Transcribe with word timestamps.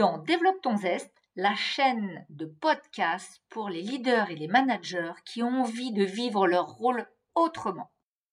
Dans 0.00 0.16
Développe 0.16 0.62
ton 0.62 0.78
zeste, 0.78 1.12
la 1.36 1.54
chaîne 1.54 2.24
de 2.30 2.46
podcast 2.46 3.42
pour 3.50 3.68
les 3.68 3.82
leaders 3.82 4.30
et 4.30 4.34
les 4.34 4.48
managers 4.48 5.12
qui 5.26 5.42
ont 5.42 5.60
envie 5.60 5.92
de 5.92 6.04
vivre 6.04 6.46
leur 6.46 6.68
rôle 6.68 7.06
autrement. 7.34 7.92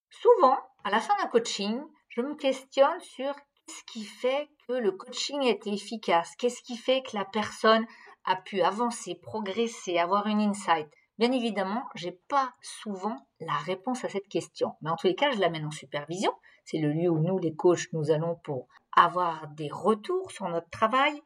Souvent, 0.09 0.57
à 0.85 0.91
la 0.91 1.02
fin 1.02 1.13
d'un 1.21 1.27
coaching, 1.27 1.81
je 2.07 2.21
me 2.21 2.35
questionne 2.35 3.02
sur 3.02 3.35
ce 3.67 3.84
qui 3.91 4.05
fait 4.05 4.48
que 4.66 4.75
le 4.75 4.93
coaching 4.93 5.43
est 5.43 5.67
efficace, 5.67 6.38
qu'est-ce 6.38 6.61
qui 6.61 6.77
fait 6.77 7.02
que 7.02 7.17
la 7.17 7.26
personne 7.26 7.85
a 8.23 8.38
pu 8.38 8.62
avancer, 8.62 9.15
progresser, 9.15 9.98
avoir 9.98 10.27
une 10.27 10.40
insight? 10.40 10.88
Bien 11.18 11.34
évidemment, 11.34 11.84
j'ai 11.95 12.13
pas 12.29 12.54
souvent 12.62 13.27
la 13.41 13.57
réponse 13.57 14.05
à 14.05 14.09
cette 14.09 14.29
question, 14.29 14.71
mais 14.81 14.90
en 14.90 14.95
tous 14.95 15.07
les 15.07 15.15
cas, 15.15 15.31
je 15.31 15.40
l'amène 15.40 15.65
en 15.65 15.71
supervision. 15.71 16.31
C'est 16.63 16.77
le 16.77 16.93
lieu 16.93 17.09
où 17.09 17.20
nous, 17.20 17.40
les 17.40 17.55
coachs, 17.55 17.91
nous 17.91 18.09
allons 18.09 18.35
pour 18.35 18.70
avoir 18.95 19.49
des 19.49 19.70
retours 19.70 20.31
sur 20.31 20.48
notre 20.48 20.70
travail. 20.70 21.21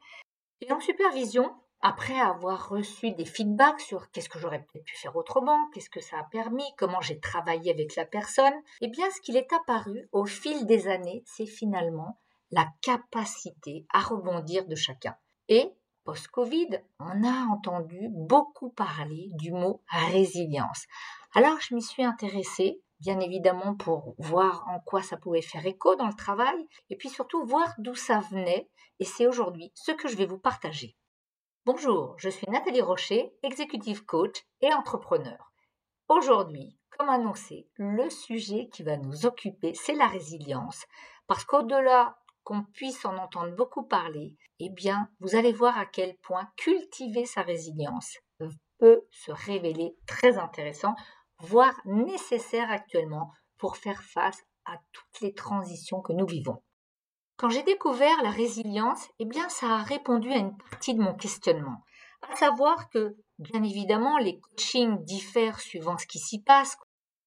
Et 0.62 0.72
en 0.72 0.78
supervision, 0.78 1.52
après 1.80 2.20
avoir 2.20 2.68
reçu 2.68 3.10
des 3.10 3.24
feedbacks 3.24 3.80
sur 3.80 4.12
qu'est-ce 4.12 4.28
que 4.28 4.38
j'aurais 4.38 4.62
peut-être 4.62 4.84
pu 4.84 4.96
faire 4.96 5.16
autrement, 5.16 5.68
qu'est-ce 5.74 5.90
que 5.90 6.00
ça 6.00 6.20
a 6.20 6.22
permis, 6.22 6.64
comment 6.78 7.00
j'ai 7.00 7.18
travaillé 7.18 7.72
avec 7.72 7.96
la 7.96 8.04
personne, 8.04 8.54
eh 8.80 8.86
bien, 8.86 9.10
ce 9.10 9.20
qu'il 9.20 9.36
est 9.36 9.52
apparu 9.52 10.08
au 10.12 10.24
fil 10.24 10.64
des 10.66 10.86
années, 10.86 11.24
c'est 11.26 11.46
finalement 11.46 12.20
la 12.52 12.68
capacité 12.80 13.86
à 13.92 13.98
rebondir 13.98 14.66
de 14.68 14.76
chacun. 14.76 15.16
Et 15.48 15.68
post-Covid, 16.04 16.78
on 17.00 17.24
a 17.24 17.46
entendu 17.52 18.08
beaucoup 18.10 18.70
parler 18.70 19.30
du 19.32 19.50
mot 19.50 19.82
résilience. 19.88 20.84
Alors 21.34 21.60
je 21.60 21.74
m'y 21.74 21.82
suis 21.82 22.04
intéressée, 22.04 22.80
bien 23.02 23.18
évidemment 23.18 23.74
pour 23.74 24.14
voir 24.18 24.64
en 24.68 24.78
quoi 24.78 25.02
ça 25.02 25.16
pouvait 25.16 25.42
faire 25.42 25.66
écho 25.66 25.96
dans 25.96 26.06
le 26.06 26.14
travail, 26.14 26.68
et 26.88 26.96
puis 26.96 27.08
surtout 27.08 27.44
voir 27.44 27.74
d'où 27.78 27.96
ça 27.96 28.20
venait, 28.30 28.70
et 29.00 29.04
c'est 29.04 29.26
aujourd'hui 29.26 29.72
ce 29.74 29.90
que 29.90 30.06
je 30.06 30.14
vais 30.16 30.24
vous 30.24 30.38
partager. 30.38 30.96
Bonjour, 31.66 32.14
je 32.18 32.28
suis 32.28 32.48
Nathalie 32.48 32.80
Rocher, 32.80 33.34
executive 33.42 34.04
coach 34.04 34.44
et 34.60 34.72
entrepreneur. 34.72 35.52
Aujourd'hui, 36.08 36.78
comme 36.96 37.08
annoncé, 37.08 37.68
le 37.74 38.08
sujet 38.08 38.68
qui 38.72 38.84
va 38.84 38.96
nous 38.96 39.26
occuper, 39.26 39.74
c'est 39.74 39.96
la 39.96 40.06
résilience, 40.06 40.86
parce 41.26 41.44
qu'au-delà 41.44 42.16
qu'on 42.44 42.62
puisse 42.62 43.04
en 43.04 43.16
entendre 43.16 43.56
beaucoup 43.56 43.82
parler, 43.82 44.36
eh 44.60 44.70
bien, 44.70 45.08
vous 45.18 45.34
allez 45.34 45.52
voir 45.52 45.76
à 45.76 45.86
quel 45.86 46.16
point 46.18 46.48
cultiver 46.56 47.24
sa 47.24 47.42
résilience 47.42 48.16
peut 48.78 49.04
se 49.10 49.32
révéler 49.32 49.96
très 50.06 50.38
intéressant, 50.38 50.94
voire 51.42 51.78
nécessaire 51.84 52.70
actuellement 52.70 53.30
pour 53.58 53.76
faire 53.76 54.02
face 54.02 54.42
à 54.64 54.78
toutes 54.92 55.20
les 55.20 55.34
transitions 55.34 56.00
que 56.00 56.12
nous 56.12 56.26
vivons. 56.26 56.62
Quand 57.36 57.50
j'ai 57.50 57.62
découvert 57.62 58.22
la 58.22 58.30
résilience, 58.30 59.08
eh 59.18 59.24
bien, 59.24 59.48
ça 59.48 59.66
a 59.66 59.82
répondu 59.82 60.30
à 60.32 60.36
une 60.36 60.56
partie 60.56 60.94
de 60.94 61.02
mon 61.02 61.14
questionnement, 61.14 61.84
à 62.30 62.36
savoir 62.36 62.88
que, 62.88 63.16
bien 63.38 63.62
évidemment, 63.62 64.18
les 64.18 64.38
coachings 64.40 65.04
diffèrent 65.04 65.60
suivant 65.60 65.98
ce 65.98 66.06
qui 66.06 66.18
s'y 66.18 66.40
passe. 66.40 66.76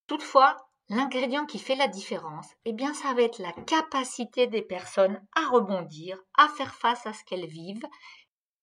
Toutefois, 0.08 0.58
L'ingrédient 0.90 1.48
qui 1.48 1.58
fait 1.58 1.76
la 1.76 1.88
différence, 1.88 2.48
eh 2.64 2.72
bien, 2.72 2.94
ça 2.94 3.16
va 3.16 3.24
être 3.24 3.40
la 3.40 3.52
capacité 3.54 4.46
des 4.46 4.62
personnes 4.62 5.20
à 5.36 5.50
rebondir, 5.50 6.20
à 6.38 6.48
faire 6.48 6.76
face 6.76 7.08
à 7.08 7.14
ce 7.14 7.24
qu'elles 7.24 7.48
vivent. 7.48 7.88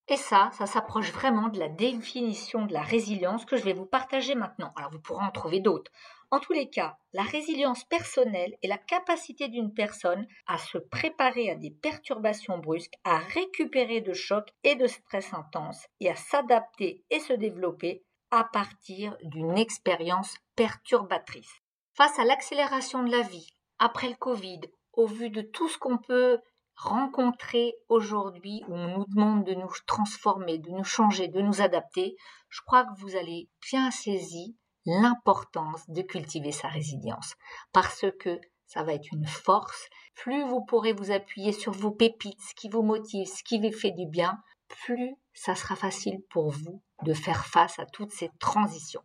Et 0.09 0.17
ça, 0.17 0.51
ça 0.53 0.67
s'approche 0.67 1.13
vraiment 1.13 1.49
de 1.49 1.59
la 1.59 1.69
définition 1.69 2.67
de 2.67 2.73
la 2.73 2.83
résilience 2.83 3.45
que 3.45 3.57
je 3.57 3.65
vais 3.65 3.73
vous 3.73 3.87
partager 3.87 4.35
maintenant. 4.35 4.73
Alors, 4.77 4.91
vous 4.91 5.01
pourrez 5.01 5.25
en 5.25 5.31
trouver 5.31 5.61
d'autres. 5.61 5.93
En 6.33 6.41
tous 6.41 6.55
les 6.55 6.71
cas, 6.71 6.97
la 7.13 7.23
résilience 7.23 7.85
personnelle 7.85 8.57
est 8.63 8.69
la 8.69 8.79
capacité 8.79 9.49
d'une 9.49 9.75
personne 9.75 10.27
à 10.47 10.59
se 10.59 10.79
préparer 10.79 11.51
à 11.51 11.55
des 11.55 11.71
perturbations 11.71 12.59
brusques, 12.59 12.99
à 13.05 13.19
récupérer 13.19 14.01
de 14.01 14.15
chocs 14.15 14.51
et 14.65 14.75
de 14.75 14.87
stress 14.87 15.33
intenses 15.35 15.87
et 16.01 16.11
à 16.11 16.17
s'adapter 16.17 17.05
et 17.11 17.21
se 17.21 17.35
développer 17.35 18.03
à 18.31 18.45
partir 18.45 19.17
d'une 19.23 19.59
expérience 19.59 20.35
perturbatrice. 20.57 21.53
Face 21.95 22.19
à 22.19 22.25
l'accélération 22.25 23.03
de 23.03 23.11
la 23.11 23.21
vie, 23.21 23.51
après 23.79 24.09
le 24.09 24.17
Covid, 24.17 24.63
au 24.95 25.07
vu 25.07 25.29
de 25.29 25.43
tout 25.43 25.69
ce 25.69 25.77
qu'on 25.77 25.99
peut 25.99 26.39
rencontrer 26.77 27.75
aujourd'hui 27.89 28.63
où 28.69 28.75
on 28.75 28.99
nous 28.99 29.07
demande 29.07 29.45
de 29.45 29.55
nous 29.55 29.71
transformer, 29.87 30.59
de 30.59 30.71
nous 30.71 30.85
changer, 30.85 31.29
de 31.29 31.41
nous 31.41 31.61
adapter, 31.61 32.17
je 32.49 32.61
crois 32.67 32.85
que 32.85 33.01
vous 33.01 33.17
allez 33.17 33.49
bien 33.71 33.91
saisir 33.91 34.49
l'importance 34.85 35.89
de 35.89 36.03
cultiver 36.03 36.53
sa 36.53 36.69
résilience 36.69 37.35
parce 37.73 38.05
que 38.19 38.41
ça 38.67 38.83
va 38.83 38.95
être 38.95 39.13
une 39.13 39.27
force. 39.27 39.89
Plus 40.15 40.43
vous 40.45 40.65
pourrez 40.65 40.93
vous 40.93 41.11
appuyer 41.11 41.53
sur 41.53 41.73
vos 41.73 41.91
pépites, 41.91 42.41
ce 42.41 42.55
qui 42.55 42.69
vous 42.69 42.83
motive, 42.83 43.27
ce 43.27 43.45
qui 43.45 43.61
vous 43.61 43.73
fait 43.73 43.93
du 43.93 44.07
bien, 44.07 44.39
plus 44.69 45.15
ça 45.35 45.55
sera 45.55 45.77
facile 45.77 46.23
pour 46.31 46.51
vous 46.51 46.83
de 47.03 47.15
faire 47.15 47.47
face 47.47 47.79
à 47.79 47.87
toutes 47.87 48.13
ces 48.13 48.31
transitions. 48.39 49.03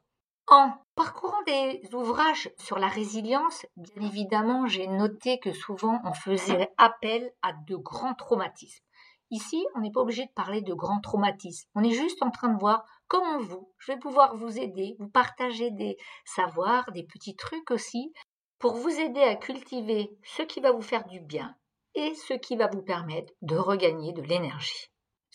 En 0.50 0.72
parcourant 0.96 1.42
des 1.46 1.82
ouvrages 1.94 2.50
sur 2.58 2.80
la 2.80 2.88
résilience, 2.88 3.66
bien 3.76 4.08
évidemment, 4.08 4.66
j'ai 4.66 4.88
noté 4.88 5.40
que 5.40 5.52
souvent 5.52 6.00
on 6.06 6.14
faisait 6.14 6.70
appel 6.78 7.34
à 7.42 7.52
de 7.52 7.76
grands 7.76 8.14
traumatismes. 8.14 8.86
Ici, 9.30 9.66
on 9.76 9.82
n'est 9.82 9.92
pas 9.92 10.00
obligé 10.00 10.26
de 10.26 10.32
parler 10.32 10.62
de 10.62 10.74
grands 10.74 11.02
traumatismes. 11.02 11.68
On 11.76 11.84
est 11.84 11.92
juste 11.92 12.24
en 12.24 12.32
train 12.32 12.48
de 12.48 12.60
voir 12.60 12.86
comment 13.10 13.40
vous, 13.40 13.70
je 13.78 13.92
vais 13.92 14.00
pouvoir 14.00 14.38
vous 14.38 14.58
aider, 14.58 14.96
vous 15.00 15.10
partager 15.10 15.70
des 15.70 15.98
savoirs, 16.24 16.90
des 16.94 17.04
petits 17.04 17.36
trucs 17.36 17.70
aussi, 17.70 18.14
pour 18.58 18.76
vous 18.76 19.02
aider 19.02 19.22
à 19.22 19.36
cultiver 19.36 20.18
ce 20.24 20.44
qui 20.44 20.62
va 20.62 20.72
vous 20.72 20.82
faire 20.82 21.06
du 21.08 21.20
bien 21.20 21.58
et 21.94 22.16
ce 22.16 22.34
qui 22.34 22.56
va 22.56 22.68
vous 22.68 22.82
permettre 22.82 23.34
de 23.42 23.58
regagner 23.58 24.14
de 24.14 24.22
l'énergie. 24.22 24.90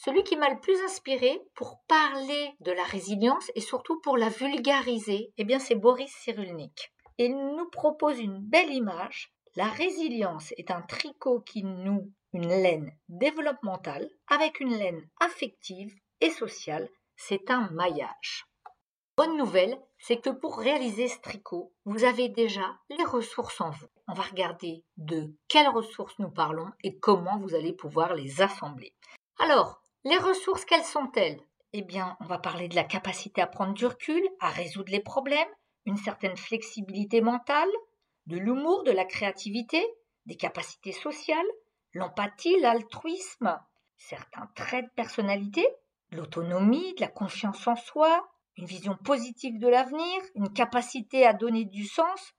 Celui 0.05 0.25
qui 0.25 0.37
m'a 0.37 0.51
le 0.51 0.59
plus 0.59 0.83
inspiré 0.83 1.41
pour 1.55 1.81
parler 1.87 2.55
de 2.59 2.73
la 2.73 2.83
résilience 2.83 3.53
et 3.55 3.61
surtout 3.61 4.01
pour 4.01 4.17
la 4.17 4.31
vulgariser, 4.31 5.33
eh 5.37 5.45
bien 5.45 5.61
c'est 5.61 5.77
Boris 5.77 6.13
Cyrulnik. 6.25 6.93
Il 7.19 7.37
nous 7.37 7.71
propose 7.71 8.19
une 8.19 8.41
belle 8.41 8.73
image. 8.73 9.33
La 9.55 9.67
résilience 9.67 10.53
est 10.57 10.73
un 10.73 10.83
tricot 10.83 11.39
qui 11.43 11.63
noue 11.63 12.11
une 12.33 12.49
laine 12.49 12.91
développementale 13.09 14.11
avec 14.27 14.59
une 14.59 14.77
laine 14.77 15.09
affective 15.21 15.95
et 16.21 16.31
sociale. 16.31 16.89
C'est 17.15 17.49
un 17.53 17.71
maillage. 17.71 18.49
Bonne 19.17 19.37
nouvelle, 19.37 19.79
c'est 19.99 20.21
que 20.21 20.31
pour 20.31 20.59
réaliser 20.59 21.07
ce 21.07 21.21
tricot, 21.21 21.73
vous 21.85 22.03
avez 22.03 22.29
déjà 22.29 22.77
les 22.91 23.05
ressources 23.05 23.61
en 23.61 23.71
vous. 23.71 23.87
On 24.09 24.15
va 24.15 24.25
regarder 24.25 24.85
de 24.97 25.33
quelles 25.47 25.69
ressources 25.69 26.19
nous 26.19 26.31
parlons 26.31 26.73
et 26.83 26.99
comment 26.99 27.39
vous 27.39 27.55
allez 27.55 27.73
pouvoir 27.73 28.15
les 28.15 28.43
assembler. 28.43 28.97
Alors, 29.39 29.82
les 30.05 30.19
ressources, 30.19 30.65
quelles 30.65 30.85
sont-elles? 30.85 31.41
Eh 31.73 31.83
bien, 31.83 32.17
on 32.21 32.27
va 32.27 32.39
parler 32.39 32.69
de 32.69 32.75
la 32.75 32.85
capacité 32.85 33.41
à 33.41 33.47
prendre 33.47 33.73
du 33.73 33.87
recul, 33.87 34.23
à 34.41 34.51
résoudre 34.51 34.93
les 34.93 35.01
problèmes, 35.01 35.49
une 35.87 35.97
certaine 35.97 36.37
flexibilité 36.37 37.21
mentale, 37.21 37.71
de 38.27 38.37
l'humour, 38.37 38.83
de 38.85 38.93
la 38.93 39.05
créativité, 39.05 39.85
des 40.27 40.37
capacités 40.37 40.93
sociales, 40.93 41.47
l'empathie, 41.93 42.59
l'altruisme, 42.61 43.59
certains 43.97 44.49
traits 44.55 44.85
de 44.85 44.91
personnalité, 44.91 45.67
l'autonomie, 46.11 46.95
de 46.95 47.01
la 47.01 47.09
confiance 47.09 47.67
en 47.67 47.77
soi, 47.77 48.29
une 48.57 48.67
vision 48.67 48.97
positive 48.97 49.59
de 49.59 49.69
l'avenir, 49.69 50.23
une 50.35 50.53
capacité 50.53 51.27
à 51.27 51.33
donner 51.33 51.65
du 51.65 51.87
sens. 51.87 52.35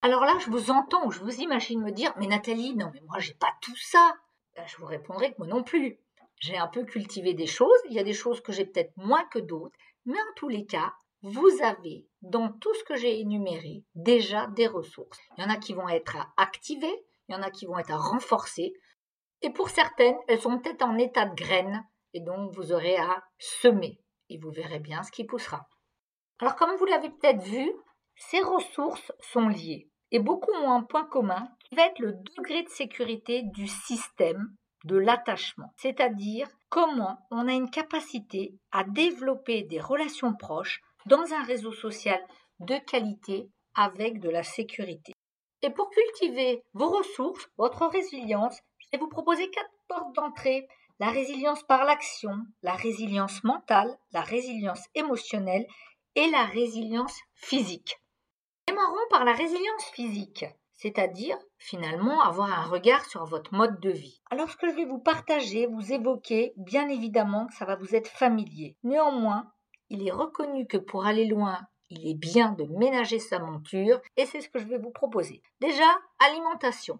Alors 0.00 0.24
là, 0.24 0.34
je 0.40 0.50
vous 0.50 0.70
entends 0.70 1.06
ou 1.06 1.10
je 1.10 1.20
vous 1.20 1.40
imagine 1.40 1.82
me 1.82 1.92
dire, 1.92 2.14
mais 2.16 2.26
Nathalie, 2.26 2.74
non, 2.74 2.90
mais 2.94 3.02
moi, 3.06 3.18
j'ai 3.18 3.34
pas 3.34 3.52
tout 3.60 3.76
ça. 3.76 4.14
Ben, 4.56 4.66
je 4.66 4.76
vous 4.78 4.86
répondrai 4.86 5.32
que 5.32 5.38
moi 5.38 5.46
non 5.46 5.62
plus 5.62 5.98
j'ai 6.40 6.56
un 6.56 6.68
peu 6.68 6.84
cultivé 6.84 7.34
des 7.34 7.46
choses, 7.46 7.80
il 7.88 7.94
y 7.94 7.98
a 7.98 8.04
des 8.04 8.12
choses 8.12 8.40
que 8.40 8.52
j'ai 8.52 8.64
peut-être 8.64 8.92
moins 8.96 9.24
que 9.24 9.38
d'autres, 9.38 9.76
mais 10.04 10.18
en 10.18 10.34
tous 10.36 10.48
les 10.48 10.66
cas, 10.66 10.92
vous 11.22 11.50
avez 11.62 12.06
dans 12.22 12.52
tout 12.52 12.72
ce 12.74 12.84
que 12.84 12.96
j'ai 12.96 13.20
énuméré 13.20 13.82
déjà 13.94 14.46
des 14.48 14.66
ressources. 14.66 15.18
Il 15.36 15.42
y 15.42 15.46
en 15.46 15.50
a 15.50 15.56
qui 15.56 15.74
vont 15.74 15.88
être 15.88 16.16
à 16.16 16.32
activer, 16.36 16.92
il 17.28 17.34
y 17.34 17.38
en 17.38 17.42
a 17.42 17.50
qui 17.50 17.66
vont 17.66 17.78
être 17.78 17.90
à 17.90 17.96
renforcer, 17.96 18.72
et 19.42 19.50
pour 19.50 19.68
certaines, 19.68 20.16
elles 20.28 20.40
sont 20.40 20.58
peut-être 20.58 20.82
en 20.82 20.96
état 20.96 21.26
de 21.26 21.34
graines, 21.34 21.84
et 22.14 22.20
donc 22.20 22.52
vous 22.52 22.72
aurez 22.72 22.96
à 22.96 23.24
semer, 23.38 24.00
et 24.28 24.38
vous 24.38 24.50
verrez 24.50 24.78
bien 24.78 25.02
ce 25.02 25.12
qui 25.12 25.24
poussera. 25.24 25.68
Alors 26.40 26.56
comme 26.56 26.76
vous 26.76 26.86
l'avez 26.86 27.10
peut-être 27.10 27.42
vu, 27.42 27.72
ces 28.16 28.40
ressources 28.40 29.12
sont 29.20 29.48
liées, 29.48 29.90
et 30.10 30.20
beaucoup 30.20 30.52
ont 30.52 30.72
un 30.72 30.82
point 30.82 31.04
commun 31.04 31.48
qui 31.68 31.74
va 31.74 31.86
être 31.86 31.98
le 31.98 32.12
degré 32.12 32.62
de 32.62 32.68
sécurité 32.68 33.42
du 33.42 33.66
système 33.66 34.54
de 34.84 34.96
l'attachement, 34.96 35.72
c'est-à-dire 35.76 36.48
comment 36.68 37.18
on 37.30 37.48
a 37.48 37.52
une 37.52 37.70
capacité 37.70 38.54
à 38.72 38.84
développer 38.84 39.62
des 39.62 39.80
relations 39.80 40.34
proches 40.34 40.80
dans 41.06 41.32
un 41.32 41.42
réseau 41.42 41.72
social 41.72 42.20
de 42.60 42.76
qualité 42.76 43.48
avec 43.74 44.20
de 44.20 44.30
la 44.30 44.42
sécurité. 44.42 45.12
Et 45.62 45.70
pour 45.70 45.90
cultiver 45.90 46.62
vos 46.74 46.90
ressources, 46.90 47.48
votre 47.56 47.86
résilience, 47.86 48.58
je 48.78 48.86
vais 48.92 48.98
vous 48.98 49.08
proposer 49.08 49.50
quatre 49.50 49.70
portes 49.88 50.14
d'entrée. 50.14 50.68
La 51.00 51.10
résilience 51.10 51.62
par 51.62 51.84
l'action, 51.84 52.36
la 52.62 52.74
résilience 52.74 53.44
mentale, 53.44 53.96
la 54.12 54.20
résilience 54.20 54.84
émotionnelle 54.94 55.66
et 56.16 56.28
la 56.30 56.44
résilience 56.44 57.16
physique. 57.34 58.00
Démarrons 58.66 58.96
par 59.10 59.24
la 59.24 59.32
résilience 59.32 59.84
physique. 59.92 60.44
C'est-à-dire 60.78 61.36
finalement 61.58 62.22
avoir 62.22 62.50
un 62.52 62.64
regard 62.64 63.04
sur 63.04 63.24
votre 63.24 63.54
mode 63.54 63.78
de 63.80 63.90
vie. 63.90 64.22
Alors 64.30 64.48
ce 64.48 64.56
que 64.56 64.70
je 64.70 64.76
vais 64.76 64.86
vous 64.86 65.00
partager, 65.00 65.66
vous 65.66 65.92
évoquer, 65.92 66.54
bien 66.56 66.88
évidemment 66.88 67.46
que 67.46 67.54
ça 67.54 67.64
va 67.64 67.76
vous 67.76 67.94
être 67.94 68.08
familier. 68.08 68.76
Néanmoins, 68.84 69.52
il 69.90 70.06
est 70.06 70.12
reconnu 70.12 70.66
que 70.66 70.78
pour 70.78 71.04
aller 71.04 71.26
loin, 71.26 71.58
il 71.90 72.08
est 72.08 72.14
bien 72.14 72.52
de 72.52 72.64
ménager 72.64 73.18
sa 73.18 73.38
monture 73.38 74.00
et 74.16 74.24
c'est 74.24 74.40
ce 74.40 74.48
que 74.48 74.58
je 74.58 74.68
vais 74.68 74.78
vous 74.78 74.90
proposer. 74.90 75.42
Déjà, 75.60 75.88
alimentation. 76.20 76.98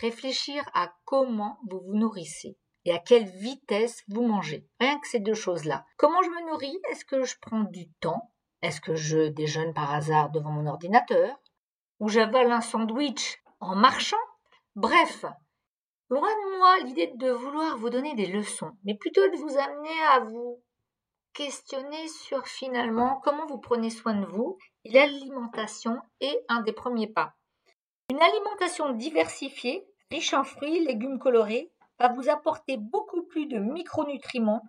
Réfléchir 0.00 0.62
à 0.74 0.92
comment 1.04 1.58
vous 1.68 1.80
vous 1.80 1.96
nourrissez 1.96 2.56
et 2.84 2.92
à 2.92 2.98
quelle 2.98 3.24
vitesse 3.24 4.04
vous 4.08 4.22
mangez. 4.22 4.68
Rien 4.78 5.00
que 5.00 5.08
ces 5.08 5.20
deux 5.20 5.34
choses-là. 5.34 5.84
Comment 5.96 6.22
je 6.22 6.30
me 6.30 6.50
nourris? 6.50 6.78
Est-ce 6.90 7.04
que 7.04 7.24
je 7.24 7.34
prends 7.40 7.64
du 7.64 7.88
temps? 7.94 8.30
Est-ce 8.62 8.80
que 8.80 8.94
je 8.94 9.28
déjeune 9.28 9.74
par 9.74 9.92
hasard 9.92 10.30
devant 10.30 10.50
mon 10.50 10.66
ordinateur? 10.66 11.36
Ou 12.00 12.08
j'avale 12.08 12.52
un 12.52 12.60
sandwich 12.60 13.38
en 13.60 13.74
marchant 13.74 14.16
Bref, 14.74 15.24
loin 16.10 16.28
de 16.28 16.58
moi 16.58 16.78
l'idée 16.84 17.12
de 17.16 17.30
vouloir 17.30 17.78
vous 17.78 17.90
donner 17.90 18.14
des 18.14 18.26
leçons, 18.26 18.72
mais 18.84 18.94
plutôt 18.94 19.26
de 19.28 19.36
vous 19.36 19.56
amener 19.56 20.02
à 20.12 20.20
vous 20.20 20.62
questionner 21.32 22.08
sur 22.08 22.46
finalement 22.46 23.20
comment 23.22 23.46
vous 23.46 23.58
prenez 23.58 23.90
soin 23.90 24.14
de 24.14 24.26
vous 24.26 24.58
l'alimentation 24.84 26.00
est 26.20 26.44
un 26.48 26.62
des 26.62 26.72
premiers 26.72 27.08
pas. 27.08 27.34
Une 28.10 28.22
alimentation 28.22 28.92
diversifiée, 28.92 29.86
riche 30.10 30.32
en 30.32 30.44
fruits, 30.44 30.84
légumes 30.84 31.18
colorés, 31.18 31.72
va 31.98 32.08
vous 32.08 32.28
apporter 32.28 32.76
beaucoup 32.76 33.24
plus 33.24 33.46
de 33.46 33.58
micronutriments 33.58 34.62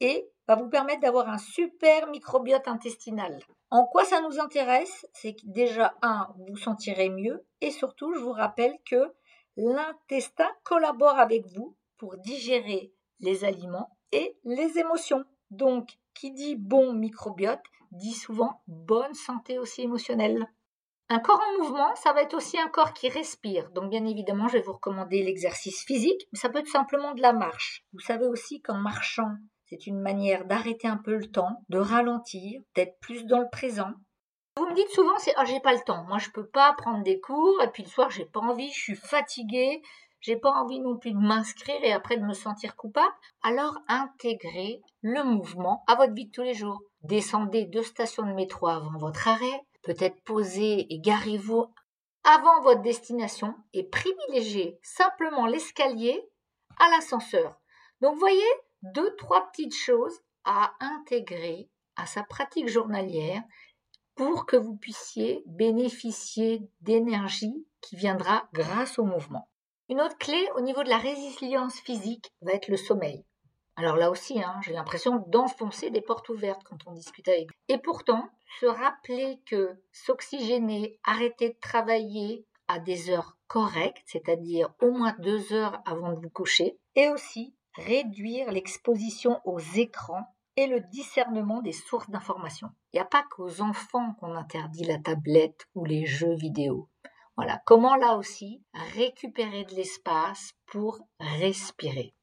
et 0.00 0.28
vous 0.54 0.68
permettre 0.68 1.00
d'avoir 1.00 1.28
un 1.28 1.38
super 1.38 2.08
microbiote 2.08 2.68
intestinal. 2.68 3.40
En 3.70 3.86
quoi 3.86 4.04
ça 4.04 4.20
nous 4.20 4.40
intéresse? 4.40 5.06
C'est 5.12 5.34
que 5.34 5.42
déjà, 5.44 5.94
un, 6.02 6.28
vous 6.36 6.46
vous 6.50 6.56
sentirez 6.56 7.08
mieux 7.08 7.46
et 7.60 7.70
surtout, 7.70 8.12
je 8.14 8.20
vous 8.20 8.32
rappelle 8.32 8.76
que 8.84 9.12
l'intestin 9.56 10.48
collabore 10.64 11.18
avec 11.18 11.46
vous 11.46 11.76
pour 11.98 12.16
digérer 12.16 12.92
les 13.20 13.44
aliments 13.44 13.96
et 14.12 14.36
les 14.44 14.78
émotions. 14.78 15.24
Donc, 15.50 15.98
qui 16.14 16.32
dit 16.32 16.56
bon 16.56 16.92
microbiote 16.92 17.62
dit 17.92 18.14
souvent 18.14 18.62
bonne 18.66 19.14
santé 19.14 19.58
aussi 19.58 19.82
émotionnelle. 19.82 20.46
Un 21.08 21.18
corps 21.18 21.40
en 21.40 21.62
mouvement, 21.62 21.94
ça 21.96 22.12
va 22.12 22.22
être 22.22 22.34
aussi 22.34 22.58
un 22.58 22.68
corps 22.68 22.92
qui 22.92 23.08
respire. 23.08 23.70
Donc 23.72 23.90
bien 23.90 24.06
évidemment, 24.06 24.46
je 24.46 24.58
vais 24.58 24.62
vous 24.62 24.74
recommander 24.74 25.24
l'exercice 25.24 25.84
physique, 25.84 26.28
mais 26.32 26.38
ça 26.38 26.48
peut 26.48 26.60
être 26.60 26.68
simplement 26.68 27.14
de 27.14 27.20
la 27.20 27.32
marche. 27.32 27.84
Vous 27.92 28.00
savez 28.00 28.26
aussi 28.26 28.62
qu'en 28.62 28.78
marchant, 28.78 29.32
c'est 29.70 29.86
une 29.86 30.00
manière 30.00 30.44
d'arrêter 30.46 30.88
un 30.88 30.96
peu 30.96 31.14
le 31.14 31.30
temps, 31.30 31.62
de 31.68 31.78
ralentir, 31.78 32.60
d'être 32.74 32.98
plus 32.98 33.24
dans 33.24 33.38
le 33.38 33.48
présent. 33.50 33.92
Vous 34.56 34.66
me 34.66 34.74
dites 34.74 34.90
souvent 34.90 35.16
c'est 35.18 35.34
oh 35.38 35.44
j'ai 35.46 35.60
pas 35.60 35.72
le 35.72 35.80
temps. 35.80 36.04
Moi 36.04 36.18
je 36.18 36.30
peux 36.30 36.46
pas 36.46 36.72
prendre 36.74 37.04
des 37.04 37.20
cours 37.20 37.62
et 37.62 37.70
puis 37.70 37.84
le 37.84 37.88
soir 37.88 38.10
j'ai 38.10 38.24
pas 38.26 38.40
envie, 38.40 38.70
je 38.72 38.80
suis 38.80 38.96
fatiguée, 38.96 39.80
j'ai 40.20 40.36
pas 40.36 40.50
envie 40.50 40.80
non 40.80 40.98
plus 40.98 41.12
de 41.12 41.18
m'inscrire 41.18 41.82
et 41.84 41.92
après 41.92 42.16
de 42.16 42.24
me 42.24 42.34
sentir 42.34 42.74
coupable. 42.74 43.14
Alors 43.42 43.78
intégrez 43.86 44.82
le 45.02 45.22
mouvement 45.22 45.84
à 45.86 45.94
votre 45.94 46.14
vie 46.14 46.26
de 46.26 46.32
tous 46.32 46.42
les 46.42 46.54
jours. 46.54 46.80
Descendez 47.02 47.64
deux 47.64 47.84
stations 47.84 48.24
de 48.24 48.32
métro 48.32 48.66
avant 48.66 48.98
votre 48.98 49.28
arrêt, 49.28 49.60
peut-être 49.84 50.20
posez 50.24 50.92
et 50.92 50.98
garez-vous 50.98 51.66
avant 52.24 52.60
votre 52.62 52.82
destination 52.82 53.54
et 53.72 53.84
privilégiez 53.84 54.78
simplement 54.82 55.46
l'escalier 55.46 56.28
à 56.78 56.90
l'ascenseur. 56.90 57.58
Donc 58.00 58.18
voyez, 58.18 58.42
deux, 58.82 59.14
trois 59.16 59.50
petites 59.50 59.74
choses 59.74 60.20
à 60.44 60.72
intégrer 60.80 61.68
à 61.96 62.06
sa 62.06 62.22
pratique 62.22 62.68
journalière 62.68 63.42
pour 64.14 64.46
que 64.46 64.56
vous 64.56 64.76
puissiez 64.76 65.42
bénéficier 65.46 66.62
d'énergie 66.80 67.66
qui 67.80 67.96
viendra 67.96 68.48
grâce 68.52 68.98
au 68.98 69.04
mouvement. 69.04 69.48
Une 69.88 70.00
autre 70.00 70.18
clé 70.18 70.48
au 70.56 70.60
niveau 70.60 70.82
de 70.82 70.88
la 70.88 70.98
résilience 70.98 71.80
physique 71.80 72.32
va 72.42 72.52
être 72.52 72.68
le 72.68 72.76
sommeil. 72.76 73.24
Alors 73.76 73.96
là 73.96 74.10
aussi, 74.10 74.42
hein, 74.42 74.60
j'ai 74.62 74.72
l'impression 74.72 75.24
d'enfoncer 75.28 75.90
des 75.90 76.02
portes 76.02 76.28
ouvertes 76.28 76.62
quand 76.64 76.86
on 76.86 76.92
discute 76.92 77.28
avec 77.28 77.46
vous. 77.46 77.74
Et 77.74 77.78
pourtant, 77.78 78.28
se 78.60 78.66
rappeler 78.66 79.40
que 79.46 79.70
s'oxygéner, 79.90 80.98
arrêter 81.04 81.50
de 81.50 81.58
travailler 81.60 82.44
à 82.68 82.78
des 82.78 83.10
heures 83.10 83.38
correctes, 83.48 84.02
c'est-à-dire 84.06 84.72
au 84.80 84.90
moins 84.90 85.14
deux 85.18 85.52
heures 85.52 85.80
avant 85.86 86.12
de 86.12 86.20
vous 86.20 86.30
coucher, 86.30 86.78
et 86.94 87.08
aussi 87.08 87.54
réduire 87.76 88.50
l'exposition 88.50 89.40
aux 89.44 89.58
écrans 89.58 90.26
et 90.56 90.66
le 90.66 90.80
discernement 90.80 91.62
des 91.62 91.72
sources 91.72 92.10
d'information. 92.10 92.68
Il 92.92 92.96
n'y 92.96 93.00
a 93.00 93.06
pas 93.06 93.24
qu'aux 93.30 93.60
enfants 93.60 94.14
qu'on 94.20 94.34
interdit 94.34 94.84
la 94.84 94.98
tablette 94.98 95.66
ou 95.74 95.84
les 95.84 96.06
jeux 96.06 96.34
vidéo. 96.34 96.88
Voilà, 97.36 97.62
comment 97.64 97.96
là 97.96 98.16
aussi 98.16 98.62
récupérer 98.94 99.64
de 99.64 99.74
l'espace 99.74 100.52
pour 100.66 100.98
respirer? 101.18 102.14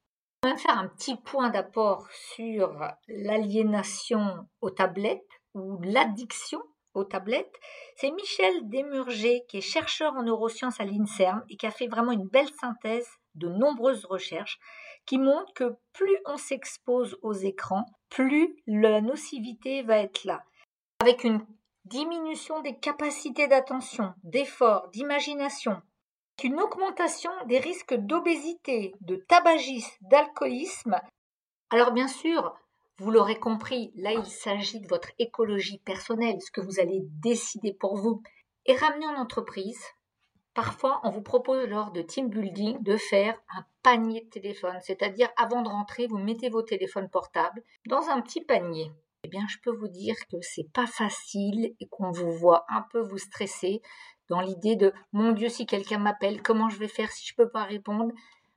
On 0.43 0.51
va 0.51 0.57
faire 0.57 0.77
un 0.77 0.87
petit 0.87 1.15
point 1.15 1.49
d'apport 1.49 2.07
sur 2.11 2.79
l'aliénation 3.07 4.47
aux 4.61 4.69
tablettes 4.69 5.41
ou 5.55 5.79
l'addiction 5.81 6.61
aux 6.93 7.05
tablettes. 7.05 7.55
C'est 7.95 8.11
Michel 8.11 8.69
Desmurger 8.69 9.43
qui 9.47 9.57
est 9.57 9.61
chercheur 9.61 10.13
en 10.13 10.23
neurosciences 10.23 10.79
à 10.79 10.85
l'INSERM 10.85 11.43
et 11.49 11.57
qui 11.57 11.65
a 11.65 11.71
fait 11.71 11.87
vraiment 11.87 12.11
une 12.11 12.27
belle 12.27 12.53
synthèse 12.61 13.07
de 13.33 13.47
nombreuses 13.47 14.05
recherches 14.05 14.59
qui 15.07 15.17
montrent 15.17 15.53
que 15.53 15.75
plus 15.93 16.17
on 16.25 16.37
s'expose 16.37 17.17
aux 17.23 17.33
écrans, 17.33 17.85
plus 18.09 18.55
la 18.67 19.01
nocivité 19.01 19.81
va 19.81 19.97
être 19.97 20.23
là. 20.25 20.43
Avec 20.99 21.23
une 21.23 21.43
diminution 21.85 22.61
des 22.61 22.77
capacités 22.77 23.47
d'attention, 23.47 24.13
d'effort, 24.23 24.89
d'imagination, 24.89 25.81
une 26.43 26.61
augmentation 26.61 27.31
des 27.47 27.57
risques 27.57 27.95
d'obésité, 27.95 28.93
de 29.01 29.15
tabagisme, 29.15 29.95
d'alcoolisme. 30.01 30.99
Alors 31.71 31.91
bien 31.91 32.07
sûr, 32.07 32.55
vous 32.99 33.11
l'aurez 33.11 33.39
compris, 33.39 33.91
là 33.95 34.13
il 34.13 34.25
s'agit 34.25 34.79
de 34.79 34.87
votre 34.87 35.09
écologie 35.19 35.79
personnelle, 35.79 36.41
ce 36.41 36.51
que 36.51 36.61
vous 36.61 36.79
allez 36.79 37.01
décider 37.21 37.73
pour 37.73 37.97
vous. 37.97 38.21
Et 38.65 38.75
ramener 38.75 39.07
en 39.07 39.15
entreprise, 39.15 39.81
parfois 40.57 40.99
on 41.03 41.11
vous 41.11 41.21
propose 41.21 41.67
lors 41.67 41.91
de 41.91 42.01
team 42.01 42.29
building 42.29 42.81
de 42.81 42.97
faire 42.97 43.39
un 43.55 43.63
panier 43.83 44.21
de 44.25 44.29
téléphone, 44.29 44.77
c'est-à-dire 44.81 45.29
avant 45.37 45.61
de 45.61 45.69
rentrer, 45.69 46.07
vous 46.07 46.17
mettez 46.17 46.49
vos 46.49 46.63
téléphones 46.63 47.09
portables 47.09 47.61
dans 47.85 48.09
un 48.09 48.21
petit 48.21 48.41
panier 48.41 48.91
eh 49.23 49.29
bien, 49.29 49.45
je 49.49 49.57
peux 49.63 49.75
vous 49.75 49.87
dire 49.87 50.15
que 50.31 50.37
c'est 50.41 50.71
pas 50.73 50.87
facile 50.87 51.75
et 51.79 51.87
qu'on 51.89 52.11
vous 52.11 52.31
voit 52.31 52.65
un 52.69 52.83
peu 52.91 53.01
vous 53.01 53.17
stresser 53.17 53.81
dans 54.29 54.41
l'idée 54.41 54.75
de 54.75 54.93
mon 55.11 55.31
Dieu, 55.31 55.49
si 55.49 55.65
quelqu'un 55.65 55.97
m'appelle, 55.97 56.41
comment 56.41 56.69
je 56.69 56.77
vais 56.77 56.87
faire 56.87 57.11
si 57.11 57.25
je 57.25 57.35
peux 57.35 57.49
pas 57.49 57.63
répondre? 57.63 58.13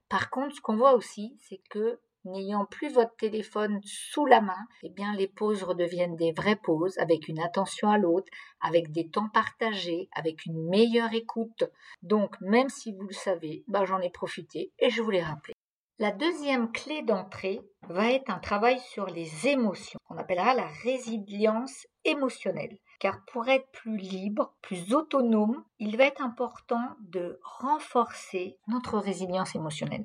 Par 0.08 0.30
contre, 0.30 0.54
ce 0.54 0.60
qu'on 0.60 0.76
voit 0.76 0.94
aussi, 0.94 1.36
c'est 1.48 1.60
que 1.70 2.00
n'ayant 2.24 2.64
plus 2.64 2.92
votre 2.92 3.14
téléphone 3.16 3.80
sous 3.84 4.26
la 4.26 4.40
main, 4.40 4.66
eh 4.82 4.88
bien, 4.88 5.14
les 5.14 5.28
pauses 5.28 5.62
redeviennent 5.62 6.16
des 6.16 6.32
vraies 6.32 6.56
pauses 6.56 6.98
avec 6.98 7.28
une 7.28 7.40
attention 7.40 7.90
à 7.90 7.98
l'autre, 7.98 8.30
avec 8.60 8.92
des 8.92 9.08
temps 9.08 9.28
partagés, 9.28 10.08
avec 10.12 10.46
une 10.46 10.68
meilleure 10.68 11.12
écoute. 11.12 11.64
Donc, 12.02 12.40
même 12.40 12.68
si 12.68 12.92
vous 12.92 13.06
le 13.06 13.14
savez, 13.14 13.64
bah, 13.68 13.84
j'en 13.84 14.00
ai 14.00 14.10
profité 14.10 14.72
et 14.78 14.90
je 14.90 15.02
vous 15.02 15.10
l'ai 15.10 15.22
rappelé. 15.22 15.54
La 16.00 16.12
deuxième 16.12 16.72
clé 16.72 17.02
d'entrée 17.02 17.60
va 17.82 18.10
être 18.10 18.30
un 18.30 18.38
travail 18.38 18.80
sur 18.80 19.04
les 19.04 19.48
émotions, 19.48 19.98
qu'on 20.04 20.16
appellera 20.16 20.54
la 20.54 20.66
résilience 20.82 21.86
émotionnelle. 22.06 22.78
Car 23.00 23.22
pour 23.26 23.48
être 23.48 23.70
plus 23.70 23.98
libre, 23.98 24.54
plus 24.62 24.94
autonome, 24.94 25.62
il 25.78 25.98
va 25.98 26.04
être 26.04 26.22
important 26.22 26.96
de 27.00 27.38
renforcer 27.42 28.58
notre 28.66 28.98
résilience 28.98 29.54
émotionnelle. 29.54 30.04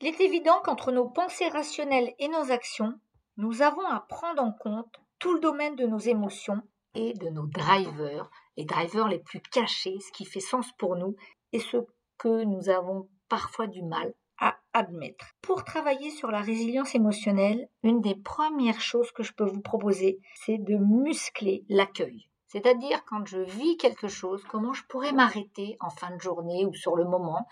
Il 0.00 0.08
est 0.08 0.20
évident 0.20 0.60
qu'entre 0.64 0.92
nos 0.92 1.08
pensées 1.08 1.48
rationnelles 1.48 2.12
et 2.18 2.28
nos 2.28 2.50
actions, 2.50 2.98
nous 3.36 3.62
avons 3.62 3.86
à 3.86 4.00
prendre 4.00 4.42
en 4.42 4.52
compte 4.52 5.00
tout 5.18 5.34
le 5.34 5.40
domaine 5.40 5.76
de 5.76 5.86
nos 5.86 5.98
émotions 5.98 6.62
et 6.94 7.12
de 7.14 7.28
nos 7.28 7.46
drivers, 7.46 8.30
les 8.56 8.64
drivers 8.64 9.08
les 9.08 9.18
plus 9.18 9.40
cachés, 9.40 9.98
ce 10.00 10.12
qui 10.12 10.24
fait 10.24 10.40
sens 10.40 10.70
pour 10.78 10.96
nous 10.96 11.16
et 11.52 11.60
ce 11.60 11.78
que 12.18 12.44
nous 12.44 12.68
avons 12.68 13.08
parfois 13.28 13.66
du 13.66 13.82
mal 13.82 14.14
à 14.38 14.56
admettre. 14.72 15.26
Pour 15.40 15.64
travailler 15.64 16.10
sur 16.10 16.30
la 16.30 16.40
résilience 16.40 16.94
émotionnelle, 16.94 17.68
une 17.82 18.00
des 18.00 18.16
premières 18.16 18.80
choses 18.80 19.12
que 19.12 19.22
je 19.22 19.32
peux 19.32 19.44
vous 19.44 19.62
proposer, 19.62 20.20
c'est 20.34 20.58
de 20.58 20.76
muscler 20.76 21.64
l'accueil. 21.68 22.28
C'est-à-dire 22.48 23.04
quand 23.04 23.26
je 23.26 23.38
vis 23.38 23.76
quelque 23.76 24.08
chose, 24.08 24.44
comment 24.48 24.72
je 24.72 24.84
pourrais 24.88 25.12
m'arrêter 25.12 25.76
en 25.80 25.90
fin 25.90 26.14
de 26.14 26.20
journée 26.20 26.66
ou 26.66 26.74
sur 26.74 26.96
le 26.96 27.04
moment 27.04 27.46